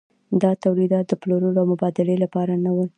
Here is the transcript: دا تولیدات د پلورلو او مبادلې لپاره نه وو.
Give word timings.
دا 0.41 0.51
تولیدات 0.63 1.05
د 1.07 1.13
پلورلو 1.21 1.59
او 1.61 1.67
مبادلې 1.73 2.15
لپاره 2.23 2.53
نه 2.65 2.71
وو. 2.75 2.85